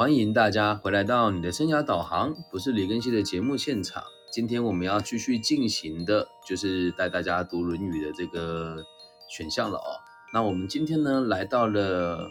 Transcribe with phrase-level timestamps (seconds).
[0.00, 4.04] 欢迎大家回来到你的生涯导航，不是李根熙的节目现场。
[4.30, 8.84] 今天我们要继续进行的，就是带大家读《论语》的这个
[9.28, 9.98] 选项了哦。
[10.32, 12.28] 那我们今天呢，来到了《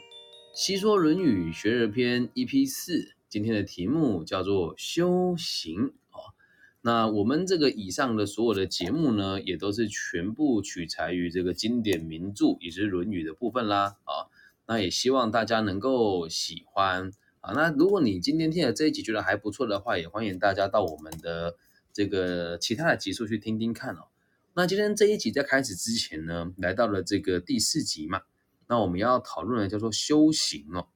[0.53, 6.31] 西说论语学而篇》EP 四，今天的题目叫做修行哦。
[6.79, 14.31] 那我们这个以上的所有的节目呢，也都是全部取材于这个经典名著，以及《论语》的部分啦啊。
[14.67, 17.11] 那也希望大家能够喜欢
[17.47, 17.53] 啊。
[17.53, 21.55] 那如果你今天听了这一集觉得还不错的话，也欢迎大家到我们的
[21.93, 24.07] 这个其他的集数去听听看哦。
[24.53, 28.23] 那今天这一集在开始之前呢，来到了这个第四集嘛，
[28.67, 30.87] 那我们要讨论的叫做修行哦。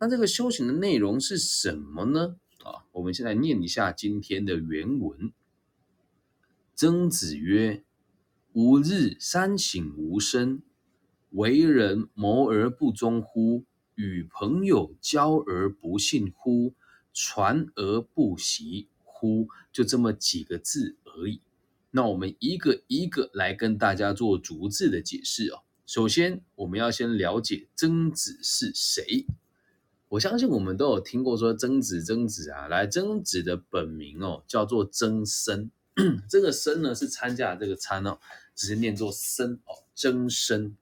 [0.00, 2.36] 那这个修行的内容是什么呢？
[2.64, 5.32] 啊，我们先来念一下今天的原文。
[6.74, 7.84] 曾子曰
[8.52, 10.62] ：“吾日三省吾身：
[11.30, 13.64] 为人谋而不忠乎？
[13.94, 16.74] 与朋友交而不信乎？
[17.12, 21.40] 传而不习乎？”就这么几个字而已。
[21.90, 25.62] 那我们一个一个来跟大家做逐字的解释哦。
[25.86, 29.26] 首先，我们要先了解曾子是谁。
[30.08, 35.70] 我相信我们都有听过说曾子，曾子啊，来，曾子的本名哦叫做曾参，
[36.28, 38.18] 这个参呢是参加这个参哦，
[38.54, 40.76] 只是念作参哦，曾参。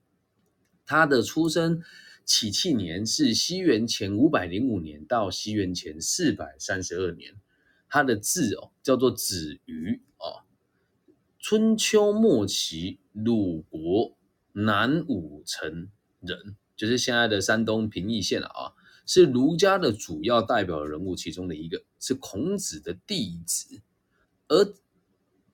[0.84, 1.82] 他的出生
[2.24, 7.34] 起庆年是西元前五百零五年到西元前四百三十二年。
[7.88, 10.48] 他的字哦叫做子瑜哦。
[11.38, 14.16] 春秋末期，鲁国
[14.52, 18.72] 南武城人，就是现在的山东平邑县了啊，
[19.04, 23.82] 是儒家的主要代表人物其中的一个，是孔子的弟子，
[24.48, 24.74] 而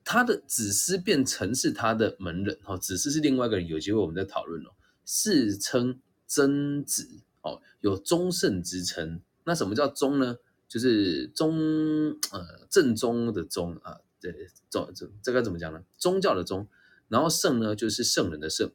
[0.04, 4.70] 他的子思变成是他的门人哈，子思是另外一个人，有机会我们再讨论哦。
[5.04, 7.08] 世称曾子
[7.42, 9.20] 哦，有宗圣之称。
[9.42, 10.36] 那什么叫宗呢？
[10.68, 13.98] 就是宗呃正宗的宗啊。
[14.20, 15.82] 对，宗这这该怎么讲呢？
[15.96, 16.68] 宗教的宗，
[17.08, 18.70] 然后圣呢，就是圣人的圣。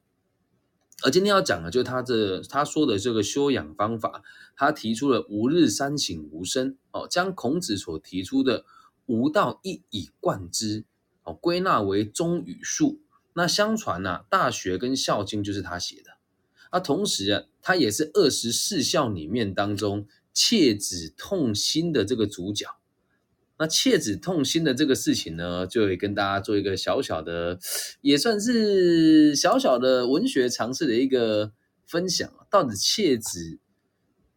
[1.03, 4.23] 而今天要讲的，就是他这他说的这个修养方法，
[4.55, 8.63] 他提出了吾日三省吾身哦，将孔子所提出的
[9.07, 10.85] 吾道一以贯之
[11.23, 13.01] 哦，归纳为忠与术。
[13.33, 16.11] 那相传呢，《大学》跟《孝经》就是他写的。
[16.73, 22.67] 那同时啊，他也是二十四孝里面当中切子痛心的这个主角。
[23.59, 27.59] 那切子痛心的这个事情呢，就会跟大家做一个小小的，
[28.01, 31.53] 也算是小小的文学常识的一个
[31.85, 32.29] 分享。
[32.49, 33.59] 到底切子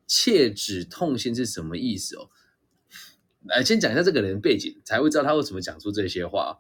[0.06, 2.28] 切子痛心是什么意思哦？
[3.44, 6.58] 来，先讲一下这个人背景，才会知道他为什么讲出这些话。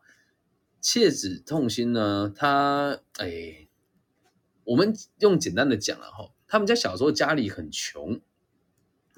[0.80, 3.65] 切子痛心呢，他哎，
[4.66, 8.20] 我们用简单的讲了哈，他们家小时候家里很穷。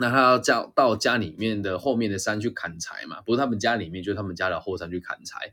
[0.01, 3.21] 那他要叫到家里面的后面的山去砍柴嘛？
[3.23, 5.53] 不是他们家里面，就是他们家的后山去砍柴。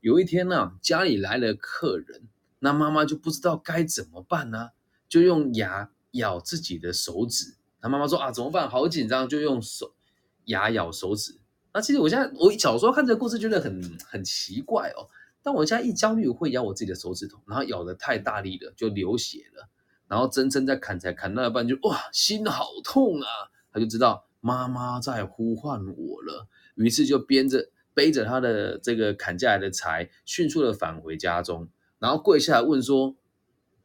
[0.00, 2.22] 有一天呢，家里来了客人，
[2.60, 4.70] 那妈妈就不知道该怎么办呢，
[5.10, 7.56] 就用牙咬自己的手指。
[7.82, 8.70] 他妈妈说啊，怎么办？
[8.70, 9.92] 好紧张，就用手
[10.46, 11.36] 牙咬手指。
[11.74, 15.10] 那其实我现在我小时候看这个故事觉得很很奇怪哦，
[15.42, 19.68] 但我现在一焦虑会咬我自己的手指头，然后咬的太大力了就流血了，
[20.08, 23.26] 然后真正在砍柴砍到一半就哇，心好痛啊！
[23.72, 33.16] 他就知道妈妈在呼唤我了，于是就编着背着他的这个砍下来的柴，迅速的返回家中，然后跪下来问说：“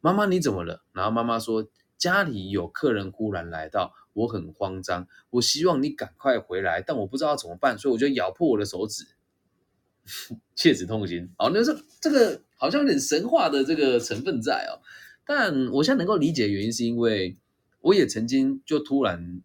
[0.00, 1.66] 妈妈你怎么了？”然后妈妈说
[1.98, 9.04] ：“家里有客人忽然来到，我很慌张，我希望你赶快回来，但我不知道怎么办，所以我就咬破我的手指，
[10.54, 14.80] 切齿痛心。”哦，那是这个好像有点神话的这个成分在哦，
[15.26, 17.36] 但我现在能够理解原因，是因为
[17.80, 19.42] 我也曾经就突然。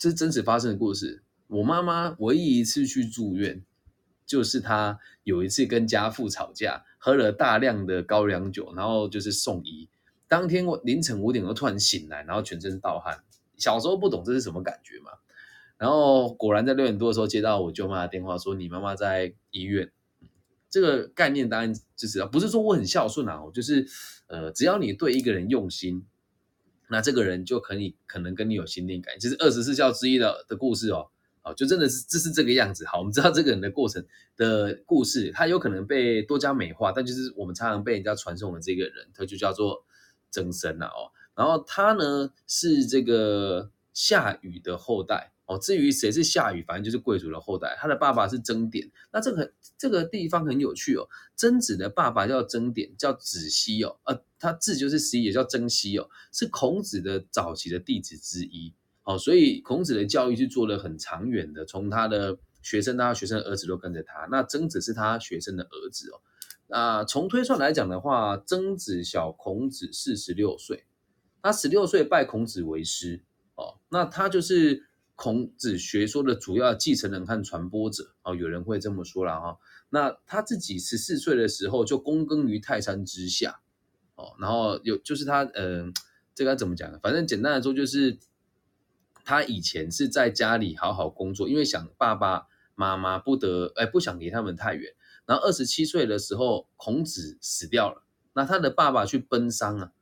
[0.00, 1.24] 这是真实发生的故事。
[1.48, 3.64] 我妈妈唯一一次去住院，
[4.24, 9.88] 就是她有一次跟家父吵架，喝了大量的高粱酒，然后就是送医。
[10.28, 13.24] 当天我凌晨五点钟突然醒来，然后全身盗汗。
[13.56, 15.10] 小时候不懂这是什么感觉嘛。
[15.78, 19.90] 然后果然在六点多的时候接到我舅妈的电话，说你妈妈在医院。
[20.68, 23.86] 这个概念当然就是不是说我很孝顺啊，我就是
[24.26, 26.04] 呃，只要你对一个人用心。
[26.90, 31.08] 那这个人就可以可能跟你有心灵感应，这是二十四孝之一的的故事哦，
[31.42, 32.86] 好，就真的是这是这个样子。
[32.86, 34.04] 好，我们知道这个人的过程
[34.36, 39.84] 的故事，他有可能被多加美化，但就是我们常常被人家传颂的这个人，他就叫做
[40.30, 41.12] 曾参了哦。
[41.34, 45.32] 然后他呢是这个夏禹的后代。
[45.48, 47.74] 哦，至于谁是夏禹，反正就是贵族的后代。
[47.80, 51.08] 他的爸爸是曾点，那这个这个地方很有趣哦。
[51.36, 58.74] 曾子的爸爸叫曾点，叫子西哦，呃，他字就是西，也叫曾皙哦，是孔子的早期的弟子之一。
[59.04, 64.28] 哦，所以孔子的教育是做了很长远的，从他的学生到学生的儿子都跟着他。
[64.30, 66.20] 那曾子是他学生的儿子哦。
[66.66, 70.84] 那从推算来讲的话，曾子小孔子四十六岁，
[71.40, 73.24] 他十六岁拜孔子为师
[73.54, 73.78] 哦。
[73.88, 74.87] 那他就是
[75.18, 78.36] 孔子学说的主要继承人和传播者哦。
[78.36, 79.58] 有人会这么说了哈。
[79.90, 83.60] 那他自己十四岁的时候就躬耕于泰山之下
[84.14, 85.92] 哦，然后有就是他嗯，
[86.36, 87.00] 这该怎么讲呢？
[87.02, 88.18] 反正简单来说就是。
[89.24, 94.94] 他以前是在家里好好工作，因为想爸爸妈妈不得，哎，不想离他们太远。
[95.26, 99.92] 然后二十七岁的时候，孔子死掉了，那他的爸爸去奔丧啊，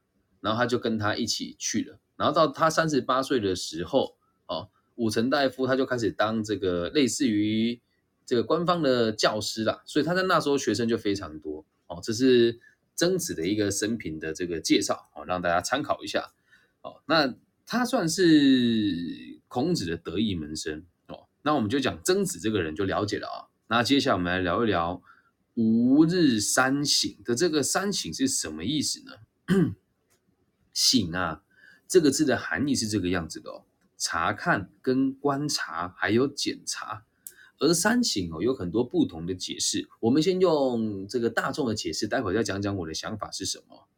[0.40, 1.98] 然后他就跟他一起去了。
[2.14, 4.16] 然后到他三十八岁的时候，
[4.46, 7.80] 哦，武臣大夫他就开始当这个类似于
[8.26, 12.00] 这个官方的教师啦，所以他在那时候学生就非常多哦。
[12.02, 12.58] 这是
[12.94, 16.32] 曾子的一个生平的这个介绍哦，让大家参考一下
[16.82, 17.00] 哦。
[17.06, 17.34] 那。
[17.68, 23.50] 他算是孔子的得意门生哦，那我们就讲曾子这个人就了解了啊。
[23.66, 25.02] 那接下来我们来聊一聊
[25.54, 29.14] “吾日三省”的这个“三省”是什么意思呢
[30.72, 31.42] ？“省”啊，
[31.88, 33.64] 这个字的含义是这个样子的哦：
[33.96, 37.04] 查看、跟观察，还有检查。
[37.58, 39.88] 而“三省”哦，有很多不同的解释。
[40.00, 43.88] 我们先用这个大众的解释，待会再讲讲我的想法是什么。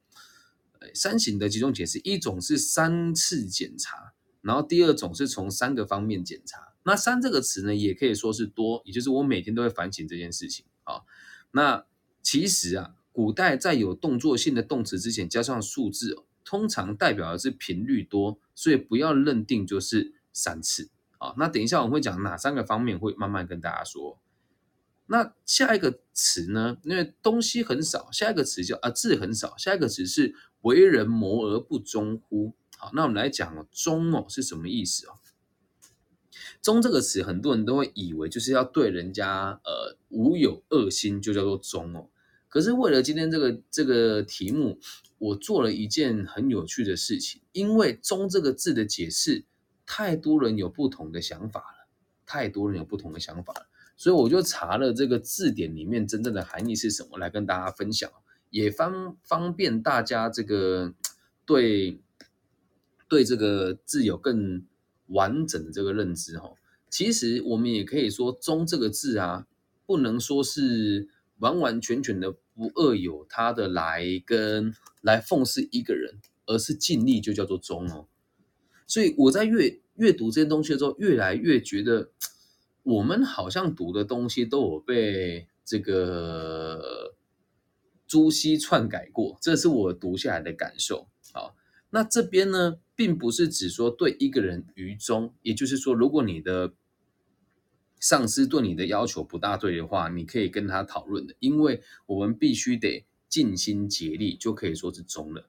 [0.95, 4.13] 三省的几种解释，一种是三次检查，
[4.43, 6.73] 然后第二种是从三个方面检查。
[6.85, 11.03] 那三这个词呢，也可以说是多，也就是我每天都会反省这件事情啊。
[11.51, 11.85] 那
[12.23, 21.35] 其实啊，古代在有动作性的动词之前加上数字，通常代表的是频率多，所以不要认定就是三次啊。
[21.37, 24.19] 那等一下我们会讲哪三个方面，会慢慢跟大家说。
[25.07, 26.79] 那下一个词呢？
[26.83, 30.35] 因为东西很少，下一个词叫啊字很少，下一个词是。
[30.63, 32.53] 为人谋而不忠乎？
[32.77, 35.15] 好，那我们来讲哦，忠哦是什么意思哦？
[36.61, 42.09] 忠这个词，很多人都会以为就是要对人家呃无有恶心，就叫做忠哦。
[42.49, 44.79] 可是为了今天这个这个题目，
[45.19, 49.45] 我做了一件很有趣的事情，因为忠这个字的解释，
[49.85, 51.89] 太多人有不同的想法了，
[52.25, 53.67] 太多人有不同的想法了，
[53.97, 58.11] 所以我就查了这个字典里面真正的含义是什么，来跟大家分享。
[58.51, 60.95] 也方方便大家这个
[61.45, 62.01] 对
[63.07, 64.65] 对这个字有更
[65.09, 66.53] 完整的这个认知哈。
[66.89, 69.47] 其实我们也可以说“忠”这个字啊，
[69.85, 78.07] 不能说是完完全全的不恶有它的来跟来奉侍一个人，而是尽力就叫做忠哦。
[78.87, 82.11] 所以我在阅阅读这些东西的时候，越来越觉得
[82.83, 87.15] 我们好像读的东西都有被这个。
[88.11, 91.09] 朱熹篡改过，这是我读下来的感受。
[91.35, 91.55] 好，
[91.91, 96.73] 那这边呢，并不是只说对一个人愚忠，也就是说，如果你的
[98.01, 105.49] 上司对你的要求不大对的话，你可以跟他讨论的，因为我们必须得尽心竭力，就可以说是忠了。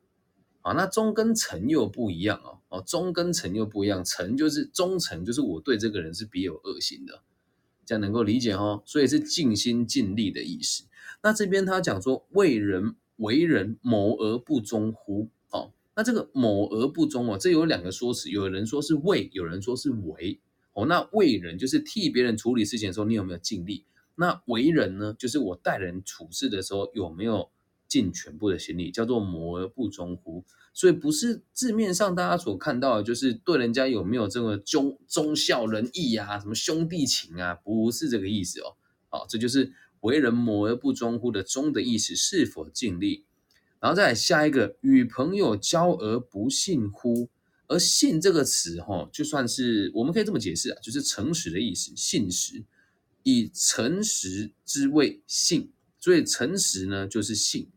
[0.61, 2.59] 啊，那忠跟诚又不一样哦。
[2.67, 7.21] 哦，忠跟诚又不一样，诚就是忠诚，就是我对这个人是别有恶心的，
[7.85, 8.83] 这样能够理解哦。
[8.85, 10.83] 所以是尽心尽力的意思。
[11.23, 15.29] 那这边他讲说，为人为人谋而不忠乎？
[15.51, 20.41] 哦，那这个谋而不忠哦，这有两个说辞，有人说是为，有人说是为。
[20.81, 23.85] 哦，那为人就是替别人处理事情的时候，你有没有尽力？
[24.15, 27.49] 那为人呢，就是我待人处事的时候有没有
[27.87, 30.43] 尽全部的心力，叫做谋而不忠乎？
[30.73, 38.75] 所以不是字面上大家所看到的，就是对人家有没有这个忠忠孝仁义啊，什么兄弟情啊，不是这个意思哦。
[39.09, 39.73] 好，这就是。
[40.01, 43.25] 为人谋而不忠乎的忠的意思是否尽力？
[43.81, 47.27] 然后再下一个与朋友交而不信乎？
[47.69, 52.65] 而信这个词，哈，就算是我们可以这么解释啊，就是诚实的意思，信实，
[53.21, 57.69] 以诚实之谓信，所以诚实呢就是信，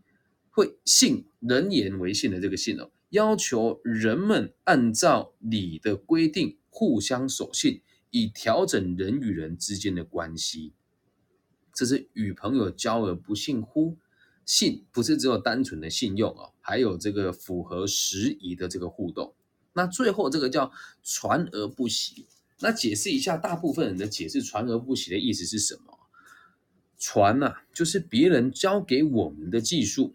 [0.50, 10.72] 会信人言为信的这个信哦，要求人们按照礼的规定互相守信，以调整人与人之间的关系。
[11.74, 13.98] 这是与朋友交而不信乎？
[14.46, 19.34] 信不是只有单纯的信用哦，还有这个符合时宜的这个互动。
[19.74, 22.26] 那最后这个叫传而不习。
[22.60, 25.98] 那解释一下，大部分人的解释传而不习的意思是什么？
[26.98, 30.14] 传呐，就是别人教给我们的技术。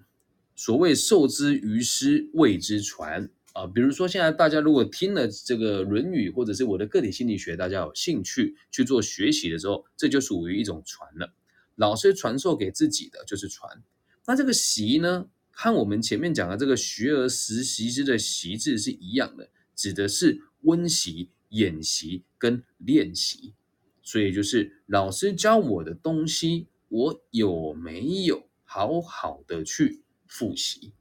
[0.55, 3.67] 所谓授之于师，谓之传啊。
[3.67, 11.33] 比如说现在大家如果听了这个《论语》或者是我的个体心理学，大家有兴趣去做学习的时候，这就属于一种传了。
[11.75, 13.83] 老师传授给自己的就是传，
[14.25, 15.27] 那这个习呢，
[15.59, 23.55] 和我们前面讲的这个学而时习之的习字是一样的，指的是温习演习跟练习。
[24.03, 30.93] 所以就是老师教我的东西，我有没有好好的去复习？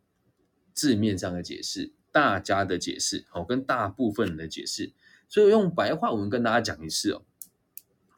[0.72, 4.94] 字面上的解释，大家的解释，哦，跟大部分人的解释。
[5.28, 7.26] 所以用白话文跟大家讲一次哦。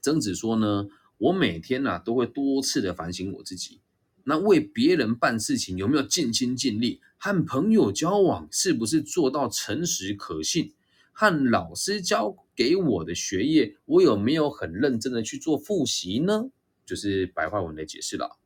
[0.01, 3.81] 曾子说呢，我每天呐都会多次的反省我自己，
[4.29, 7.01] 那为别人办事情有没有尽心尽力？
[7.17, 10.75] 和朋友交往是不是做到诚实可信？
[11.13, 16.51] 和老师教给我的学业，我有没有很认真的去做复习呢？
[16.85, 18.39] 就是白话文的解释了。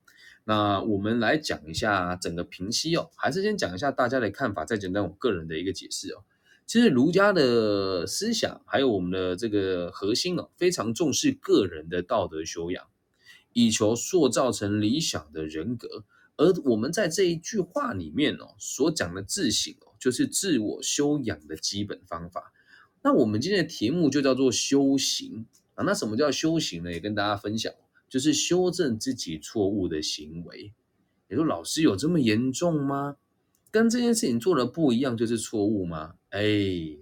[0.45, 6.23] 那我们来讲一下整个平息哦，还是先讲一下大家的看法，再讲讲我个人的一个解释哦。
[6.65, 12.85] 其实儒家的思想还有我们的这个核心哦，非常重视个人的道德修养，
[13.52, 16.04] 以求塑造成理想的人格。
[16.37, 22.52] 而我们在这一句话里面哦，所讲的自省哦，就是自我修养的基本方法。
[23.02, 25.85] 那我们今天的题目就叫做修行啊。
[25.85, 26.90] 那什么叫修行呢？
[26.90, 27.73] 也跟大家分享，
[28.09, 30.73] 就是修正自己错误的行为。
[31.28, 33.16] 你说老师有这么严重吗？
[33.71, 36.14] 跟这件事情做的不一样就是错误吗？
[36.30, 36.42] 哎，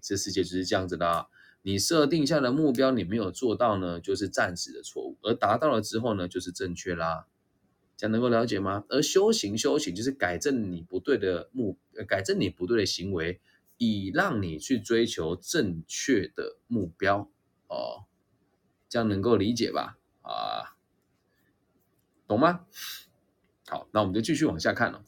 [0.03, 1.27] 这世界就是这样子的。
[1.63, 7.27] 你设定下的目标你没有做到呢，就是暂时的错误；而达到了之后呢，就是正确啦。
[7.97, 8.85] 这样能够了解吗？
[8.89, 13.41] 而修行，修行就是改正你不对的目，改正你不对的行为。
[13.83, 17.31] 以让你去追求正确的目标
[17.67, 18.05] 哦，
[18.91, 19.97] 这样能够理解吧？
[20.21, 20.77] 啊，
[22.29, 22.67] 懂吗？
[23.67, 25.03] 好，那我们就继续往下看了。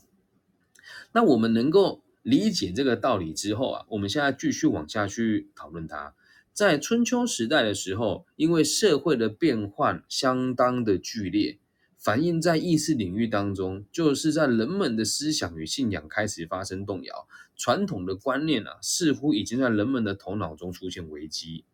[1.13, 6.15] 那我们能够理解这个道理之后啊，我们现在继续往下去讨论它。
[6.53, 11.59] 在春秋时代的时候，因为社会的变换相当的剧烈。
[11.97, 21.65] 反映在意识领域当中，就是在人们的思想与信仰开始发生动摇，传统的观念啊，似乎已经在人们的头脑中出现危机。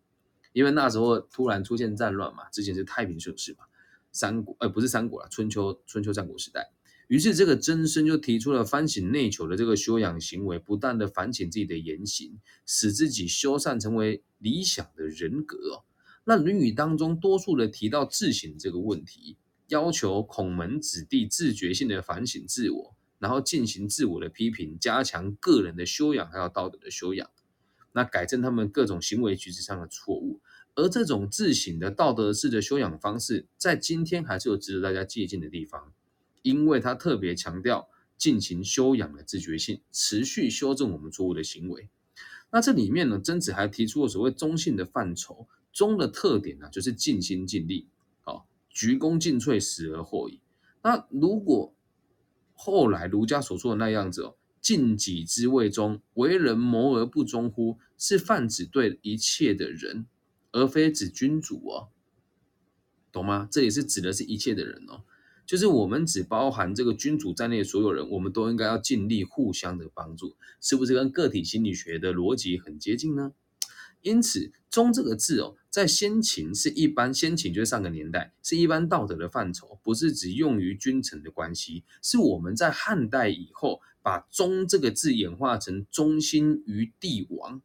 [0.52, 3.64] 因为那时候突然出现战乱嘛，之前是太平盛世嘛，
[4.12, 6.70] 三国呃不是三国了，春秋春秋战国时代。
[7.08, 15.84] 于是这个曾参就提出了反省内求的这个修养行为，不断的反省自己的言行，使自己修缮成为理想的人格。
[16.24, 19.36] 那《论语》当中多数的提到自省这个问题。
[19.68, 27.30] 要求孔门子弟自觉性的反省自我，然后进行自我的批评，加强个人的修养还有道德的修养，
[27.92, 30.40] 那改正他们各种行为举止上的错误。
[30.74, 35.92] 而这种自省的道德式的修养方式，在今天还是有值得大家借鉴的地方，
[36.49, 41.90] 因为他特别强调进行修养的自觉性，持续修正我们错误的行为。
[42.50, 47.87] 那这里面呢，曾子还提出了所谓中性的范畴，中的特点呢，就是尽心尽力。
[48.23, 50.40] 啊鞠躬尽瘁，死而后已。
[50.83, 51.75] 那如果
[52.55, 57.78] 后来儒家所说的那样子哦，尽己之谓中，为人谋而不忠乎？
[57.99, 60.07] 是泛指对一切的人，
[60.52, 61.88] 而非指君主哦，
[63.12, 63.47] 懂吗？
[63.50, 65.05] 这也是指的是一切的人哦，
[65.49, 73.33] 就是我们只包含这个君主在内的所有人，我们都应该要尽力互相的帮助，是不是跟个体心理学的逻辑很接近呢？
[74.02, 75.57] 因此，忠这个字哦。
[75.71, 81.83] 在先秦是一般，先秦就是上个年代是一般道德的范畴，不是只用于君臣的关系。
[82.02, 87.62] 是我们在汉代以后，把忠这个字演化成忠心于帝王。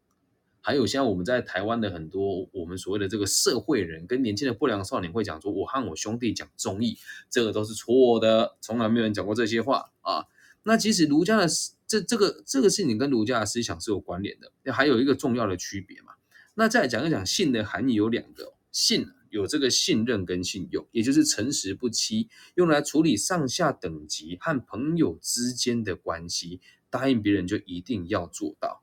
[0.65, 6.97] 还有像我们在台湾的很多我们所谓的这个社会人，跟年轻的不良少年会讲说，我和我兄弟讲忠义，
[7.29, 10.23] 这个都是错的，从来没有人讲过这些话啊。
[10.63, 11.45] 那其实儒家的
[11.85, 16.13] 这这个这个事情跟儒家的思想是有关联的，那还有一个重要的区别嘛。
[16.53, 28.82] 那再讲一讲信的含义有两个，信有这个信任跟信用，也就是诚实不欺，用来处理上下等级和朋友之间的关系，答应别人就一定要做到，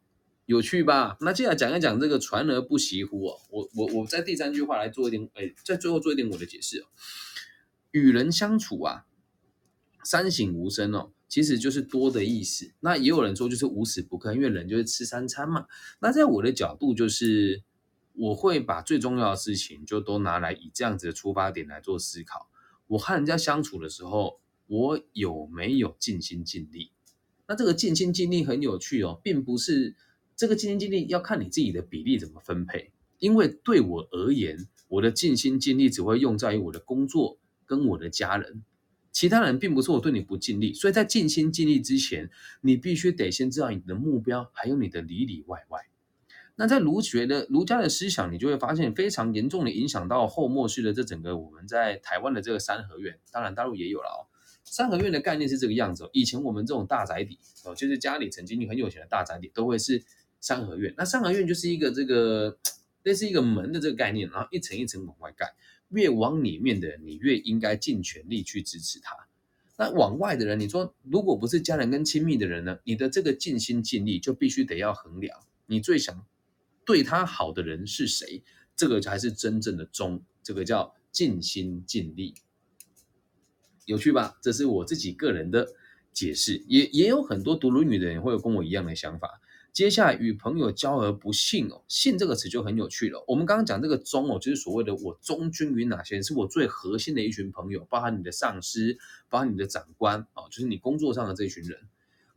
[0.51, 1.17] 有趣吧？
[1.21, 6.87] 那接下来讲一讲这个传而不习乎哦，我我我在第三句话来做一点，哎，在最后做一点我的解释哦，
[7.93, 9.07] 与人相处啊，
[10.03, 11.13] 三省吾身哦。
[11.29, 15.67] 其实就是多的意思，那也有人说就是无时不刻，因为人就是吃三餐嘛。
[16.01, 17.63] 那在我的角度，就是
[18.15, 22.51] 我会把最重要的事情就都拿来以这样子的出发点来做思考。
[22.89, 26.91] 我和人家相处的时候，我有没有尽心尽力？
[27.47, 29.95] 那这个尽心尽力很有趣哦，并不是
[30.41, 32.93] 这个尽心尽力要看你自己的比例怎么分配。
[33.19, 34.57] 因为对我而言，
[34.89, 38.65] 我的尽心尽力只会用在于我的工作跟我的家人。
[39.13, 42.31] 其他人并不是我对你不尽力，所以在尽心尽力之前，
[42.63, 45.83] 你必须得先知道你的目标，还有你的里里外外。
[46.57, 54.25] 那在儒学的儒家的思想，你就会发现非常严重的影响到后末世的这整个我们在台湾的这个三合院，当然大陆也有了哦。
[54.65, 60.03] 三合院的概念是这个样子，以前我们这种大宅邸哦，就是家里曾经很有钱的大宅邸，都会是
[60.41, 60.95] 三合院。
[60.97, 62.59] 那三合院就是一个这个
[63.03, 65.55] 类似一个门的这个概念，然后一层一层往外盖，
[65.91, 69.15] 越往里面的人，你越应该尽全力去支持他。
[69.77, 72.79] 那往外的人，你说如果不是家人跟亲密的人呢？
[72.85, 76.27] 你的这个尽心尽力就必须得要衡量，你最想
[76.85, 78.43] 对他好的人是谁？
[78.77, 82.35] 这个才是真正的忠，这个叫尽心尽力，
[83.87, 84.39] 有趣吧？
[84.43, 85.67] 这是我自己个人的
[86.13, 89.41] 解释，也也有很多读《论语》的人会有跟我一样的想法。
[89.73, 93.25] 接下来与朋友交而不信哦，信这个词就很有趣了。
[93.27, 98.97] 我们刚刚讲这个忠哦，就是所谓的我忠君于哪些人，是我最核心的一群朋友，包含你的上司，
[99.29, 101.79] 包含你的长官哦，就是你工作上的这一群人。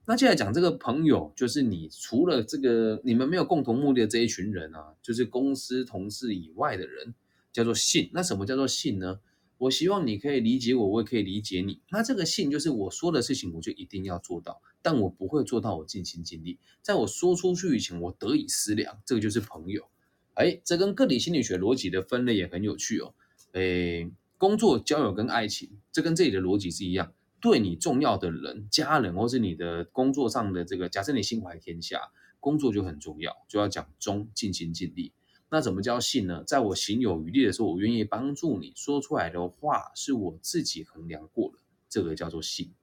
[0.05, 7.13] 那接下来讲这个朋友，就是你除了这个你们没有共同目的的这一群人啊，就是公司同事以外的人，
[7.51, 8.09] 叫做信。
[8.13, 9.19] 那什么叫做信呢？
[9.63, 11.79] 我希望你可以理解我，我也可以理解你。
[11.89, 16.60] 那这个信就是我说的事情，我就一定要做到，但我不会做到我尽心尽力。
[16.82, 19.88] 在我说出去以前，我得以思量，这个就是朋友。
[20.34, 23.13] 哎，这跟个体心理学逻辑的分类也很有趣哦。
[23.53, 27.13] 哎，工作、交友跟爱情，这跟这里的逻辑是一样。
[27.39, 32.00] 对你重要的人、家人，或是你的工作上的这个，假设你心怀天下，
[32.41, 35.13] 工作就很重要，就要讲忠，尽心尽力。
[35.53, 36.43] 那怎么叫信呢？
[36.48, 42.74] 在我行有余力的时候，我愿意帮助你说出来的话是我自己衡量过的，这个叫做信。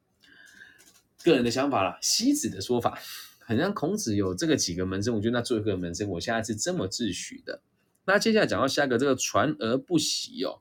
[1.25, 2.97] 个人的想法啦，西子的说法，
[3.41, 7.61] 好像孔子有这个几个门生，我觉得那最后一个门生，我现在是这么自诩的。
[8.05, 10.61] 那接下来讲到下一个，这个传而不习哦，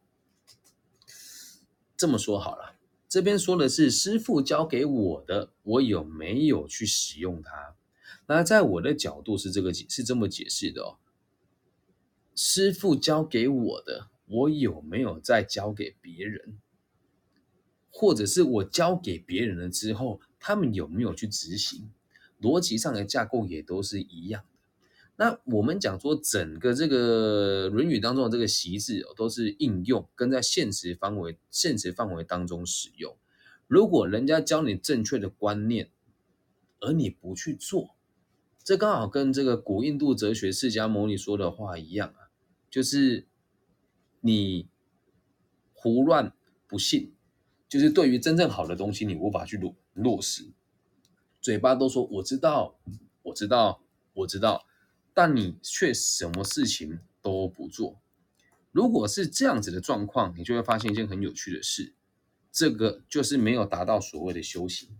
[1.95, 2.73] 这么说好了，
[3.07, 7.75] 这边说的是师傅教给我的，我有没有去使用它？
[8.25, 10.97] 那在我的角度是这个解，是这么解释的哦。
[12.41, 16.57] 师傅教给我的，我有没有再教给别人？
[17.91, 21.91] 或者是我教给别人了之后，他们有没有去执行？
[22.39, 24.57] 逻辑上的架构也都是一样的。
[25.17, 33.17] 那我们讲说，整个这个《论语》当中的这个习字哦，都是应用跟在现实范围、现实范围当中使用。
[33.67, 35.89] 如果人家教你正确的观念，
[36.79, 37.97] 而你不去做，
[38.63, 42.28] 这刚好跟这个古印度哲学释迦牟尼说的话一样啊。
[42.69, 43.27] 就是
[44.21, 44.69] 你
[45.73, 46.33] 胡乱
[46.67, 47.13] 不信，
[47.67, 50.51] 就是对于真正好的东西，你无法去落落实，
[51.41, 52.79] 嘴巴都说我知道，
[53.23, 53.81] 我知道，
[54.13, 54.65] 我知道，
[55.13, 57.99] 但你却什么事情都不做。
[58.71, 61.95] 如果是这样子的状况，你就会发现一件很有趣的事，
[62.51, 64.99] 这个就是没有达到所谓的修行。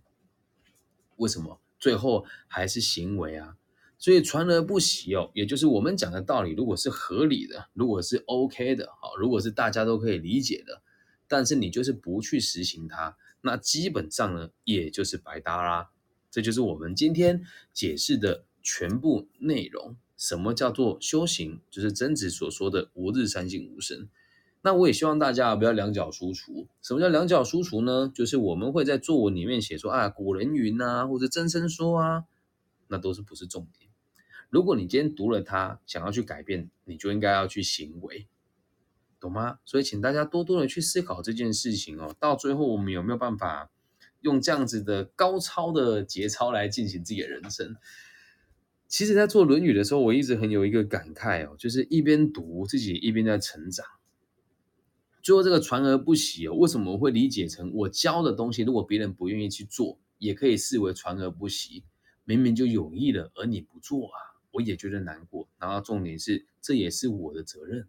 [1.16, 1.60] 为什么？
[1.78, 3.56] 最后还是行为啊。
[4.00, 10.82] 所以传而不习哦，也就是我们讲的道理，如果是合理的，如果是 OK 的，好，如果是大家都可以理解的，
[11.28, 15.90] 但是你就是不去实行它，那基本上呢，也就是白搭啦。
[16.30, 19.96] 这就是我们今天解释的全部内容。
[20.16, 21.60] 什么叫做修行？
[21.70, 24.08] 就是曾子所说的“吾日三省吾身”。
[24.62, 26.68] 那我也希望大家不要两脚输出。
[26.82, 28.10] 什么叫两脚输出呢？
[28.14, 32.24] 就是我们会在作文里面写说啊，古人云啊，或者曾参说啊，
[32.88, 33.89] 那都是不是重点。
[34.50, 38.26] 如果你今天读了它，想要去改变，你就应该要去行为，
[39.20, 39.60] 懂吗？
[39.64, 42.14] 所以请大家多多的去思考这件事情哦。
[42.18, 43.70] 到最后，我们有没有办法
[44.20, 47.76] 用这样子的高超的节操来进行自己的人生？
[48.88, 53.86] 其实，在做《论语》的时候，我一直很有一个感慨哦，就是一边读自己，一边在成长。
[55.22, 61.84] 最后，这个传而不习哦，为什么我会理解成我教的东西，如果别人不愿意去做，也可以视为传而不习？
[62.24, 64.29] 明明就有意了，而你不做啊？
[64.52, 67.86] 我也觉得难过，然后重点是，这也是我的责任，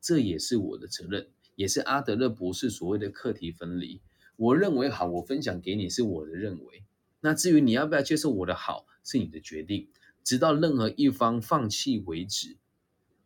[0.00, 4.00] 这也是我的责任，也是阿德勒博士所谓的课题分离。
[4.36, 6.84] 我认为好，我分享给你是我的认为，
[7.20, 9.88] 那至于你要不要接受我的好，是你的决定，
[10.24, 12.56] 直到任何一方放弃为止。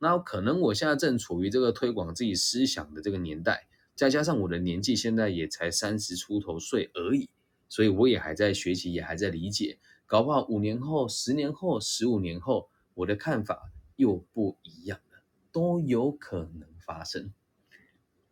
[0.00, 7.30] 那可能我现在正处于这个推广自己思想的这个年代，再加上我的年纪现在也才三十出头岁而已，
[7.68, 9.78] 所以我也还在学习，也还在理解。
[10.14, 15.18] 搞不好五年后、十年后、十五年后，我的看法又不一样了，
[15.50, 17.32] 都有可能发生，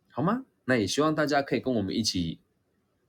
[0.07, 0.45] 好吗？
[0.63, 2.39] 那也希望大家可以跟我们一起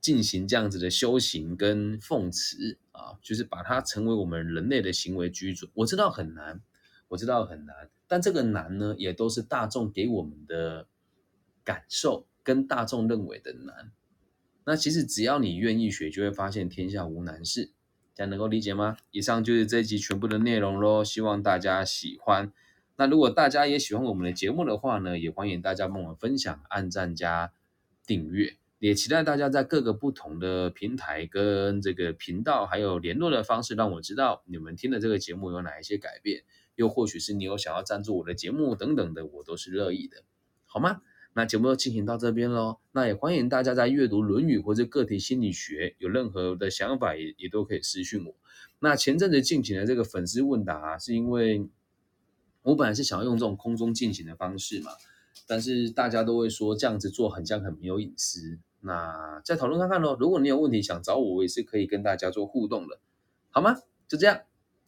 [0.00, 5.70] 进行这样子的修行跟奉持啊，就是把它成为我们人类的行为基准。
[5.74, 6.60] 我知道很难，
[7.06, 10.88] 我知道很难，但这个难呢，也都是大众给我们的
[11.62, 13.92] 感受跟大众认为的难。
[14.64, 17.70] 那其实只要你愿意学，就会发现天下无难事。
[18.14, 18.96] 这样能够理解吗？
[19.10, 22.52] 以上就是这一集全部的内容喽，希望大家喜欢。
[22.96, 27.52] 那如果大家也喜欢我们的节目的话呢，也欢迎大家帮我分享、按赞加
[28.06, 28.56] 订阅。
[28.78, 36.44] 也期待大家在各个不同的平台跟这个频道，还有联络的方式，让我知道你们听的这个节目有哪一些改变。
[36.76, 40.22] 又或许是你有想要赞助我的节目等等的，我都是乐意的，
[40.66, 41.00] 好吗？
[41.34, 42.78] 那节目就进行到这边喽。
[42.92, 48.34] 那也欢迎大家在阅读《论语》或者个体心理学有任何的想法，也也都可以私讯我。
[48.78, 51.68] 那前阵子进行的这个粉丝问答，是因为
[52.62, 54.92] 我本来是想要用这种空中进行的方式嘛，
[55.46, 58.58] 但是大家都会说这样子做很像很没有隐私。
[58.80, 60.16] 那再讨论看看喽。
[60.20, 63.00] 如果你有问题想找我，我也是可以跟大家做互动的，
[63.50, 63.76] 好吗？
[64.06, 64.42] 就这样，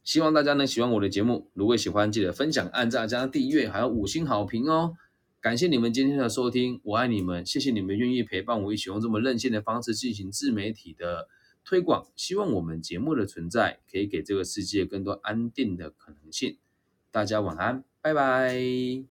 [0.05, 1.49] 希望大家能喜欢我的节目。
[1.55, 4.95] 如果喜欢，记得分享、按赞、加订阅，还有五星好评哦。
[5.47, 11.29] 感谢你们今天的收听，我爱你们，谢谢你们愿意陪伴我一起用这么任性的方式进行自媒体的
[11.65, 12.05] 推广。
[12.17, 16.57] 希望我们节目的存在可以给这个世界更多安定的可能性。
[17.13, 19.16] 大家晚安，拜拜。